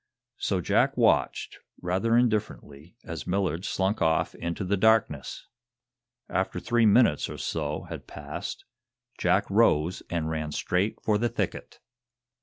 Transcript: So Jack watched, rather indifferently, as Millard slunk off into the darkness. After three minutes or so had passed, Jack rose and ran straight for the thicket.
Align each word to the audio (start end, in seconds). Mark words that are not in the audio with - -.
So 0.39 0.61
Jack 0.61 0.97
watched, 0.97 1.59
rather 1.79 2.17
indifferently, 2.17 2.95
as 3.03 3.27
Millard 3.27 3.63
slunk 3.65 4.01
off 4.01 4.33
into 4.33 4.65
the 4.65 4.75
darkness. 4.75 5.45
After 6.27 6.59
three 6.59 6.87
minutes 6.87 7.29
or 7.29 7.37
so 7.37 7.83
had 7.83 8.07
passed, 8.07 8.65
Jack 9.19 9.47
rose 9.47 10.01
and 10.09 10.27
ran 10.27 10.53
straight 10.53 10.99
for 11.03 11.19
the 11.19 11.29
thicket. 11.29 11.79